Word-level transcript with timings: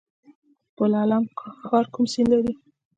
پل 0.75 0.91
علم 1.01 1.23
ښار 1.65 1.85
کوم 1.93 2.05
سیند 2.13 2.29
لري؟ 2.33 2.53